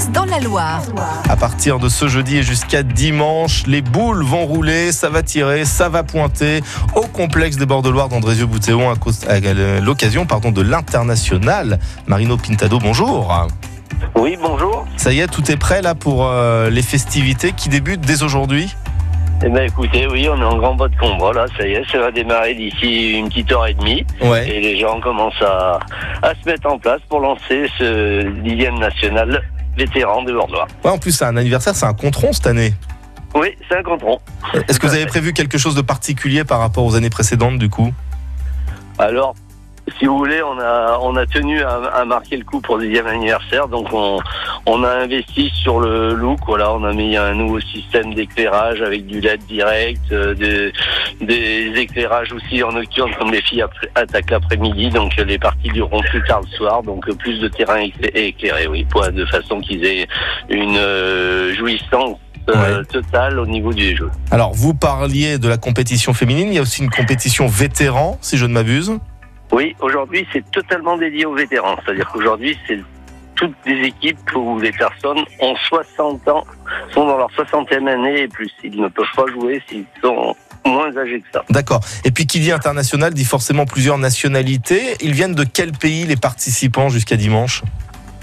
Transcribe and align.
passe 0.00 0.10
dans 0.12 0.24
la 0.24 0.40
Loire. 0.40 0.82
À 1.28 1.36
partir 1.36 1.78
de 1.78 1.88
ce 1.88 2.08
jeudi 2.08 2.38
et 2.38 2.42
jusqu'à 2.42 2.82
dimanche, 2.82 3.64
les 3.66 3.82
boules 3.82 4.22
vont 4.22 4.46
rouler, 4.46 4.92
ça 4.92 5.08
va 5.08 5.22
tirer, 5.22 5.64
ça 5.64 5.88
va 5.88 6.02
pointer 6.02 6.60
au 6.94 7.02
complexe 7.02 7.56
des 7.56 7.66
bords 7.66 7.82
de 7.82 7.90
Loire 7.90 8.08
d'Andrézieux-Boutéon 8.08 8.90
à 8.90 9.80
l'occasion 9.80 10.26
pardon, 10.26 10.50
de 10.50 10.62
l'international. 10.62 11.78
Marino 12.06 12.36
Pintado, 12.36 12.78
bonjour. 12.78 13.48
Oui, 14.14 14.36
bonjour. 14.40 14.86
Ça 14.96 15.12
y 15.12 15.20
est, 15.20 15.26
tout 15.26 15.50
est 15.50 15.56
prêt 15.56 15.82
là 15.82 15.94
pour 15.94 16.26
euh, 16.26 16.70
les 16.70 16.82
festivités 16.82 17.52
qui 17.52 17.68
débutent 17.68 18.00
dès 18.00 18.22
aujourd'hui? 18.22 18.74
Eh 19.42 19.48
ben 19.48 19.62
écoutez, 19.62 20.06
oui, 20.06 20.28
on 20.30 20.38
est 20.38 20.44
en 20.44 20.58
grand 20.58 20.74
bas 20.74 20.88
de 20.88 20.96
combat 20.96 21.32
là, 21.32 21.46
ça 21.56 21.66
y 21.66 21.72
est, 21.72 21.90
ça 21.90 21.98
va 21.98 22.10
démarrer 22.10 22.54
d'ici 22.54 23.18
une 23.18 23.30
petite 23.30 23.50
heure 23.52 23.66
et 23.66 23.72
demie. 23.72 24.04
Ouais. 24.20 24.46
Et 24.46 24.60
les 24.60 24.78
gens 24.78 25.00
commencent 25.00 25.40
à, 25.40 25.80
à 26.22 26.34
se 26.34 26.46
mettre 26.46 26.70
en 26.70 26.78
place 26.78 27.00
pour 27.08 27.20
lancer 27.20 27.70
ce 27.78 28.22
dixième 28.42 28.78
national 28.78 29.42
vétéran 29.76 30.22
de 30.22 30.32
Bordeaux. 30.32 30.56
Ouais, 30.84 30.90
en 30.90 30.98
plus, 30.98 31.12
c'est 31.12 31.24
un 31.24 31.36
anniversaire, 31.36 31.74
c'est 31.74 31.86
un 31.86 31.94
contron 31.94 32.32
cette 32.32 32.46
année. 32.46 32.74
Oui, 33.34 33.56
c'est 33.68 33.76
un 33.76 33.82
contron. 33.82 34.18
Est-ce 34.68 34.80
que 34.80 34.86
vous 34.86 34.94
avez 34.94 35.06
prévu 35.06 35.32
quelque 35.32 35.58
chose 35.58 35.74
de 35.74 35.82
particulier 35.82 36.44
par 36.44 36.58
rapport 36.58 36.84
aux 36.84 36.96
années 36.96 37.10
précédentes 37.10 37.58
du 37.58 37.68
coup? 37.68 37.92
Alors, 38.98 39.34
si 39.98 40.06
vous 40.06 40.16
voulez, 40.18 40.42
on 40.42 40.58
a, 40.58 40.98
on 41.02 41.16
a 41.16 41.26
tenu 41.26 41.62
à, 41.62 41.76
à 41.94 42.04
marquer 42.04 42.36
le 42.36 42.44
coup 42.44 42.60
pour 42.60 42.76
le 42.78 42.86
dixième 42.86 43.06
anniversaire, 43.06 43.68
donc 43.68 43.88
on, 43.92 44.18
on 44.66 44.84
a 44.84 44.90
investi 44.90 45.50
sur 45.62 45.80
le 45.80 46.14
look. 46.14 46.38
Voilà, 46.46 46.72
on 46.72 46.84
a 46.84 46.92
mis 46.92 47.16
un 47.16 47.34
nouveau 47.34 47.60
système 47.60 48.14
d'éclairage 48.14 48.80
avec 48.82 49.06
du 49.06 49.20
LED 49.20 49.40
direct, 49.46 50.00
euh, 50.12 50.34
des, 50.34 50.72
des 51.20 51.72
éclairages 51.80 52.32
aussi 52.32 52.62
en 52.62 52.72
nocturne 52.72 53.10
comme 53.18 53.30
les 53.32 53.42
filles 53.42 53.64
attaquent 53.94 54.30
l'après-midi, 54.30 54.90
donc 54.90 55.14
les 55.16 55.38
parties 55.38 55.70
dureront 55.70 56.00
plus 56.02 56.22
tard 56.24 56.40
le 56.42 56.56
soir, 56.56 56.82
donc 56.82 57.10
plus 57.16 57.38
de 57.40 57.48
terrain 57.48 57.78
écla- 57.80 58.10
éclairé, 58.14 58.66
oui, 58.66 58.84
pour, 58.90 59.06
de 59.10 59.24
façon 59.26 59.60
qu'ils 59.60 59.84
aient 59.84 60.06
une 60.48 60.76
euh, 60.76 61.54
jouissance 61.54 62.18
euh, 62.48 62.78
Ouais. 62.78 62.84
totale 62.86 63.38
au 63.38 63.46
niveau 63.46 63.72
du 63.72 63.94
jeu. 63.96 64.10
Alors, 64.30 64.52
vous 64.54 64.72
parliez 64.74 65.38
de 65.38 65.46
la 65.46 65.56
compétition 65.58 66.14
féminine, 66.14 66.48
il 66.48 66.54
y 66.54 66.58
a 66.58 66.62
aussi 66.62 66.82
une 66.82 66.90
compétition 66.90 67.46
vétéran, 67.46 68.18
si 68.22 68.38
je 68.38 68.46
ne 68.46 68.52
m'abuse. 68.54 68.92
Oui, 69.52 69.74
aujourd'hui, 69.80 70.26
c'est 70.32 70.48
totalement 70.50 70.96
dédié 70.96 71.26
aux 71.26 71.34
vétérans. 71.34 71.76
C'est-à-dire 71.84 72.08
qu'aujourd'hui, 72.12 72.56
c'est 72.66 72.78
toutes 73.34 73.54
des 73.64 73.80
équipes 73.82 74.18
où 74.36 74.60
les 74.60 74.72
personnes 74.72 75.24
ont 75.40 75.56
60 75.68 76.28
ans, 76.28 76.44
sont 76.92 77.06
dans 77.06 77.16
leur 77.16 77.30
60e 77.30 77.88
année 77.88 78.22
et 78.22 78.28
plus. 78.28 78.50
Ils 78.62 78.80
ne 78.80 78.88
peuvent 78.88 79.06
pas 79.16 79.26
jouer 79.32 79.62
s'ils 79.68 79.86
sont 80.02 80.36
moins 80.66 80.94
âgés 80.96 81.20
que 81.20 81.26
ça. 81.32 81.42
D'accord. 81.48 81.80
Et 82.04 82.10
puis 82.10 82.26
qui 82.26 82.38
dit 82.38 82.52
international 82.52 83.14
dit 83.14 83.24
forcément 83.24 83.64
plusieurs 83.64 83.96
nationalités. 83.98 84.96
Ils 85.00 85.12
viennent 85.14 85.34
de 85.34 85.44
quel 85.44 85.72
pays 85.72 86.04
les 86.04 86.16
participants 86.16 86.90
jusqu'à 86.90 87.16
dimanche? 87.16 87.62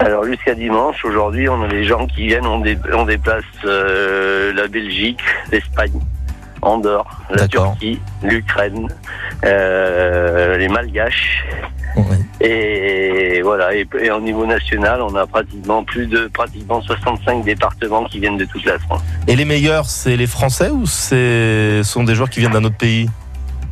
Alors 0.00 0.24
jusqu'à 0.24 0.54
dimanche, 0.56 1.04
aujourd'hui, 1.04 1.48
on 1.48 1.62
a 1.62 1.68
des 1.68 1.84
gens 1.84 2.08
qui 2.08 2.26
viennent, 2.26 2.46
on, 2.46 2.58
dé- 2.58 2.76
on 2.92 3.04
déplace 3.04 3.44
euh, 3.64 4.52
la 4.52 4.66
Belgique, 4.66 5.20
l'Espagne, 5.52 5.92
Andorre, 6.64 7.20
la. 7.30 7.48
Turquie, 7.48 8.00
l'Ukraine, 8.22 8.88
euh, 9.44 10.56
les 10.56 10.68
Malgaches. 10.68 11.44
Et 12.40 13.40
voilà, 13.42 13.74
et, 13.74 13.86
et 14.00 14.10
au 14.10 14.20
niveau 14.20 14.44
national, 14.44 15.00
on 15.00 15.14
a 15.14 15.26
pratiquement 15.26 15.84
plus 15.84 16.06
de 16.06 16.26
pratiquement 16.26 16.82
65 16.82 17.44
départements 17.44 18.04
qui 18.04 18.18
viennent 18.18 18.36
de 18.36 18.44
toute 18.44 18.64
la 18.64 18.78
France. 18.80 19.00
Et 19.28 19.36
les 19.36 19.44
meilleurs, 19.44 19.86
c'est 19.86 20.16
les 20.16 20.26
Français 20.26 20.70
ou 20.70 20.86
ce 20.86 21.82
sont 21.84 22.02
des 22.02 22.14
joueurs 22.14 22.30
qui 22.30 22.40
viennent 22.40 22.52
d'un 22.52 22.64
autre 22.64 22.76
pays? 22.76 23.08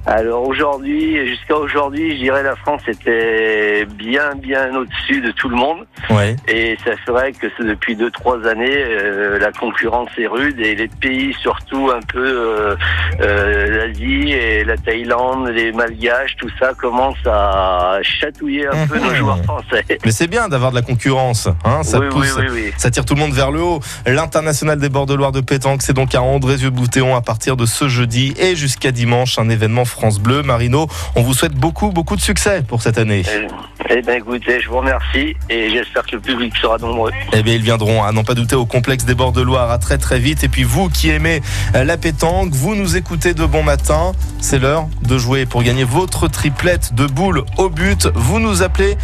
Alors 0.04 0.48
aujourd'hui, 0.48 1.16
jusqu'à 1.28 1.56
aujourd'hui, 1.56 2.16
je 2.16 2.22
dirais 2.24 2.42
la 2.42 2.56
France 2.56 2.82
était 2.88 3.86
bien 3.86 4.34
bien 4.34 4.74
au-dessus 4.74 5.20
de 5.20 5.30
tout 5.30 5.48
le 5.48 5.54
monde. 5.56 5.86
Ouais. 6.10 6.34
Et 6.48 6.76
ça 6.84 6.92
ferait 7.06 7.32
que 7.32 7.46
depuis 7.62 7.94
deux 7.94 8.10
trois 8.10 8.44
années, 8.48 8.66
euh, 8.68 9.38
la 9.38 9.52
concurrence 9.52 10.08
est 10.18 10.26
rude 10.26 10.58
et 10.58 10.74
les 10.74 10.88
pays, 10.88 11.32
surtout 11.40 11.90
un 11.94 12.00
peu 12.00 12.18
euh, 12.18 12.76
euh, 13.20 13.86
l'Asie 13.86 14.32
et 14.32 14.64
la 14.64 14.76
Thaïlande, 14.76 15.48
les 15.48 15.70
Malgaches, 15.70 16.34
tout 16.36 16.50
ça 16.58 16.72
commence 16.74 17.18
à 17.24 17.98
chatouiller 18.02 18.66
un 18.66 18.86
peu 18.88 18.98
Mhm. 18.98 19.06
nos 19.06 19.14
joueurs 19.14 19.44
français. 19.44 19.84
Mais 20.04 20.10
c'est 20.10 20.26
bien 20.26 20.48
d'avoir 20.48 20.70
de 20.72 20.76
la 20.76 20.82
concurrence. 20.82 21.48
Hein 21.64 21.84
ça 21.84 22.00
oui, 22.00 22.08
pousse. 22.10 22.36
oui, 22.38 22.46
oui. 22.52 22.72
Ça 22.76 22.90
tire 22.90 23.04
tout 23.04 23.14
le 23.14 23.20
monde 23.20 23.32
vers 23.34 23.52
le 23.52 23.60
haut. 23.62 23.80
L'international 24.04 24.80
des 24.80 24.88
bords 24.88 25.06
de 25.06 25.14
Loire 25.14 25.30
de 25.32 25.40
pétanque, 25.40 25.82
c'est 25.82 25.92
donc 25.92 26.14
à 26.16 26.22
Andrézieux-Boutéon 26.22 27.14
à 27.14 27.20
partir 27.22 27.56
de 27.56 27.66
ce 27.66 27.86
jeudi 27.88 28.34
et 28.40 28.56
jusqu'à 28.56 28.90
dimanche, 28.90 29.38
un 29.38 29.48
événement 29.48 29.84
France 29.92 30.18
Bleu. 30.18 30.42
Marino, 30.42 30.88
on 31.14 31.22
vous 31.22 31.34
souhaite 31.34 31.54
beaucoup, 31.54 31.90
beaucoup 31.90 32.16
de 32.16 32.20
succès 32.20 32.62
pour 32.66 32.82
cette 32.82 32.98
année. 32.98 33.22
Euh, 33.28 33.46
Eh 33.90 34.00
bien 34.02 34.14
écoutez, 34.14 34.60
je 34.60 34.68
vous 34.68 34.78
remercie 34.78 35.36
et 35.50 35.70
j'espère 35.70 36.04
que 36.06 36.16
le 36.16 36.20
public 36.20 36.56
sera 36.56 36.78
nombreux. 36.78 37.12
Eh 37.32 37.42
bien, 37.42 37.54
ils 37.54 37.62
viendront, 37.62 38.02
à 38.02 38.10
n'en 38.12 38.24
pas 38.24 38.34
douter, 38.34 38.56
au 38.56 38.64
complexe 38.66 39.04
des 39.04 39.14
bords 39.14 39.32
de 39.32 39.42
Loire 39.42 39.70
à 39.70 39.78
très 39.78 39.98
très 39.98 40.18
vite. 40.18 40.42
Et 40.44 40.48
puis 40.48 40.62
vous 40.62 40.88
qui 40.88 41.10
aimez 41.10 41.42
euh, 41.74 41.84
la 41.84 41.96
pétanque, 41.96 42.52
vous 42.52 42.74
nous 42.74 42.96
écoutez 42.96 43.34
de 43.34 43.44
bon 43.44 43.62
matin. 43.62 44.12
C'est 44.40 44.58
l'heure 44.58 44.86
de 45.02 45.18
jouer 45.18 45.46
pour 45.46 45.62
gagner 45.62 45.84
votre 45.84 46.26
triplette 46.28 46.94
de 46.94 47.06
boules 47.06 47.44
au 47.58 47.68
but. 47.68 48.08
Vous 48.14 48.40
nous 48.40 48.62
appelez. 48.62 48.96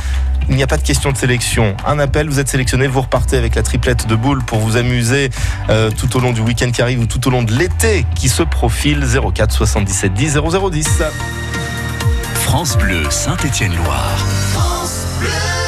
Il 0.49 0.57
n'y 0.57 0.63
a 0.63 0.67
pas 0.67 0.77
de 0.77 0.83
question 0.83 1.13
de 1.13 1.17
sélection. 1.17 1.77
Un 1.87 1.99
appel, 1.99 2.29
vous 2.29 2.41
êtes 2.41 2.49
sélectionné, 2.49 2.87
vous 2.87 3.03
repartez 3.03 3.37
avec 3.37 3.55
la 3.55 3.63
triplette 3.63 4.07
de 4.07 4.17
boules 4.17 4.43
pour 4.43 4.59
vous 4.59 4.77
amuser 4.77 5.31
euh, 5.69 5.91
tout 5.91 6.17
au 6.17 6.21
long 6.21 6.33
du 6.33 6.41
week-end 6.41 6.71
qui 6.71 6.81
arrive 6.81 7.01
ou 7.01 7.07
tout 7.07 7.27
au 7.29 7.31
long 7.31 7.43
de 7.43 7.53
l'été 7.53 8.07
qui 8.15 8.29
se 8.29 8.43
profile. 8.43 9.05
04 9.35 9.53
77 9.53 10.15
10 10.15 10.39
0010. 10.39 11.03
France 12.35 12.79
Bleu 12.79 13.03
Saint-Étienne-Loire. 13.11 14.19
France 14.53 15.07
Bleu. 15.21 15.68